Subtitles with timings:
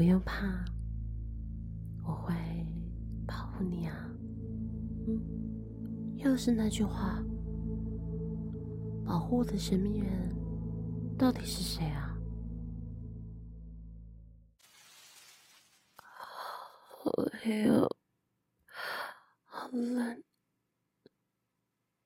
[0.00, 0.64] 不用怕，
[2.02, 2.34] 我会
[3.26, 3.94] 保护你啊。
[5.06, 7.22] 嗯，又是那句话，
[9.04, 10.34] 保护我的神秘人
[11.18, 12.16] 到底是谁啊？
[15.98, 17.12] 好
[17.42, 17.86] 黑哦，
[19.44, 20.24] 好冷，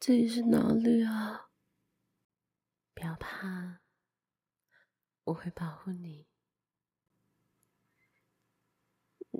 [0.00, 1.50] 这里是哪里啊？
[2.94, 3.80] 不要怕，
[5.24, 6.31] 我会保护你。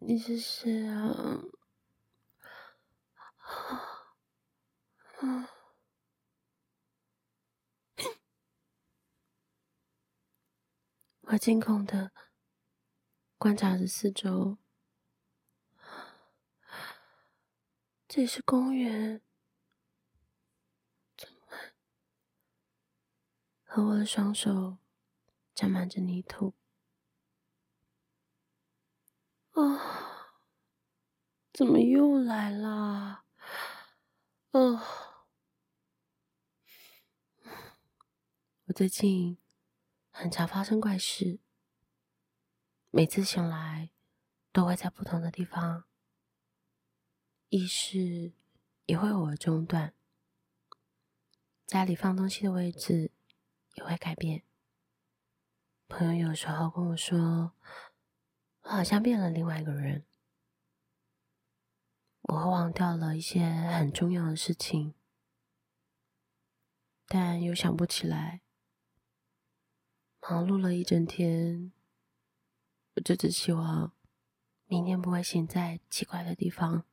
[0.01, 1.43] 你是谁啊？
[11.21, 12.11] 我惊恐的
[13.37, 14.57] 观察着四周，
[18.09, 19.21] 这里是公园，
[21.19, 21.59] 怎么会？
[23.65, 24.79] 和我的双手
[25.55, 26.55] 沾满着泥土。
[29.65, 30.39] 啊！
[31.53, 33.25] 怎么又来了？
[34.53, 34.81] 哦，
[38.67, 39.39] 我最近
[40.11, 41.41] 很常发生怪事，
[42.91, 43.91] 每次醒来
[44.51, 45.85] 都会在不同的地方，
[47.49, 48.33] 意识
[48.87, 49.95] 也会偶尔中断，
[51.67, 53.13] 家里放东西的位置
[53.75, 54.43] 也会改变。
[55.89, 57.53] 朋友有时候跟我说，
[58.63, 60.07] 我好像变了另外一个人，
[62.23, 64.95] 我忘掉了一些很重要的事情，
[67.07, 68.41] 但又想不起来。
[70.21, 71.73] 忙碌了一整天，
[72.95, 73.93] 我就只希望
[74.67, 76.87] 明天不会醒在奇怪的地方。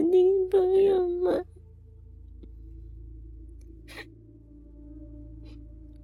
[0.00, 1.44] 曾经朋友吗？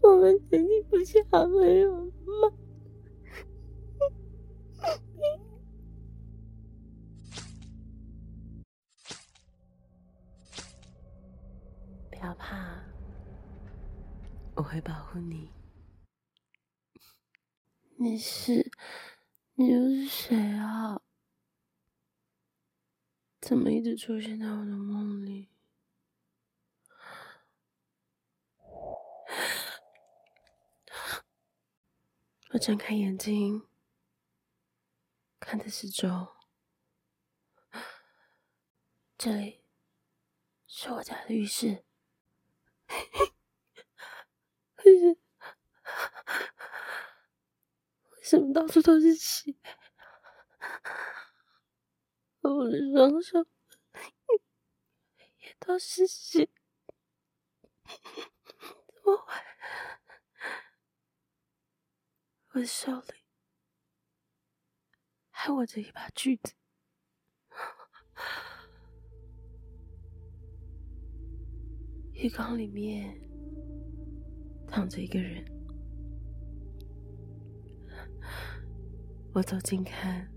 [0.03, 2.53] 我们曾经不是好朋友吗？
[12.11, 12.85] 不要怕，
[14.57, 15.51] 我会保护你。
[17.97, 18.71] 你是，
[19.55, 21.01] 你又是谁啊？
[23.47, 25.49] 怎么一直出现在我的梦里？
[32.51, 33.69] 我睁开眼睛，
[35.39, 36.35] 看着四周，
[39.17, 39.63] 这里
[40.67, 41.85] 是我家的浴室。
[44.85, 45.17] 为什么？
[48.11, 49.55] 为什么到处都是血？
[52.47, 53.47] 我的双手
[55.39, 56.49] 也都是血，
[57.85, 59.33] 怎么会？
[62.55, 63.15] 我手里
[65.31, 66.55] 还握着一把锯子，
[72.13, 73.15] 浴缸里面
[74.67, 75.45] 躺着一个人，
[79.35, 80.33] 我走近看。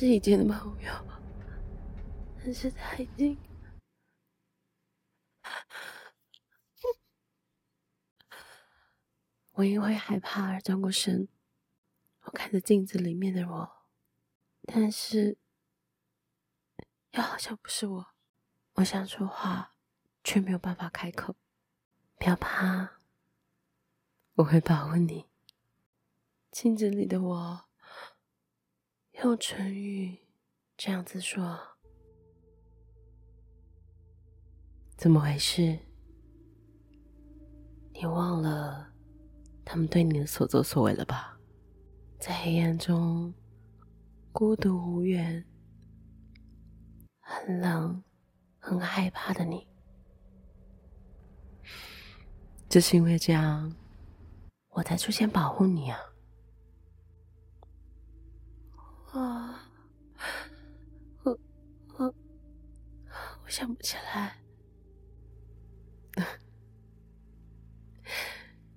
[0.00, 0.90] 是以前的朋友，
[2.38, 3.36] 但是他已经……
[9.52, 11.28] 我因为害怕而转过身，
[12.22, 13.70] 我看着镜子里面的我，
[14.62, 15.36] 但是
[17.10, 18.06] 又好像不是我。
[18.76, 19.74] 我想说话，
[20.24, 21.36] 却没有办法开口。
[22.16, 23.00] 不要怕，
[24.36, 25.26] 我会保护你。
[26.50, 27.69] 镜子里的我。
[29.22, 30.18] 用唇语
[30.78, 31.58] 这样子说
[34.96, 35.78] ：“怎么回事？
[37.92, 38.90] 你忘了
[39.62, 41.38] 他们对你的所作所为了吧？
[42.18, 43.34] 在黑暗中，
[44.32, 45.44] 孤独无援，
[47.20, 48.02] 很冷，
[48.58, 49.68] 很害怕的你，
[52.70, 53.70] 就是因为这样，
[54.70, 55.98] 我才出现保护你啊。”
[59.12, 59.68] 啊，
[61.24, 61.38] 我
[61.98, 62.14] 我
[63.44, 64.36] 我想不起来，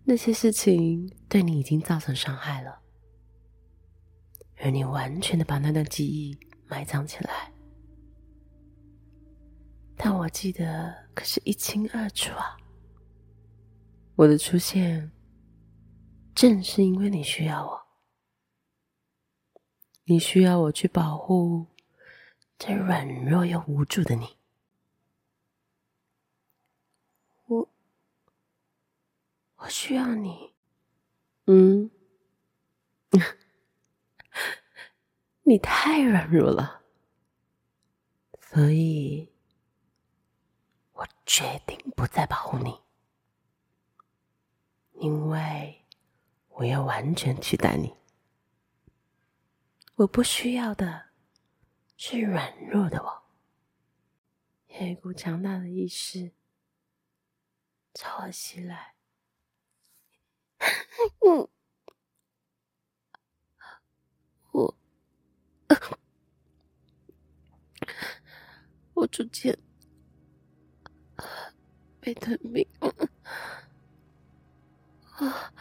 [0.04, 2.82] 那些事情对你已经造成伤害了，
[4.58, 6.38] 而你完全的把那段记忆
[6.68, 7.54] 埋葬起来，
[9.96, 12.58] 但我记得可是一清二楚啊！
[14.16, 15.12] 我的出现，
[16.34, 17.83] 正是因为你需要我，
[20.06, 21.68] 你需要我去保护
[22.58, 24.38] 这软弱又无助的你。
[27.46, 27.70] 我，
[29.58, 30.54] 我需要你。
[31.46, 31.92] 嗯，
[35.44, 36.82] 你太软弱了，
[38.40, 39.30] 所以
[40.94, 42.82] 我决定不再保护你。
[45.00, 45.84] 因为
[46.50, 47.94] 我要完全取代你，
[49.96, 51.10] 我不需要的
[51.98, 53.24] 是软弱的我，
[54.68, 56.32] 有一股强大的意识
[57.94, 58.96] 朝我袭来。
[61.20, 61.48] 嗯，
[64.52, 64.76] 我，
[68.96, 69.56] 我逐渐
[72.00, 72.68] 被吞并。
[75.18, 75.54] 啊！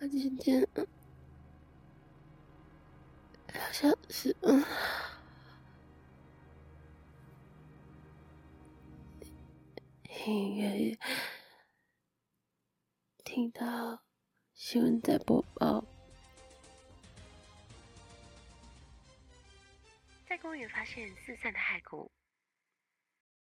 [0.00, 0.84] 他渐渐好
[3.72, 4.62] 像是嗯，
[10.26, 10.98] 隐约
[13.24, 13.98] 听到
[14.52, 15.82] 新闻在播报，
[20.28, 22.12] 在公园发现四散的骸骨，